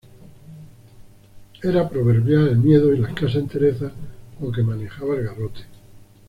[1.61, 3.91] Era proverbial el miedo y la escasa entereza
[4.39, 5.61] con que manejaba el garrote.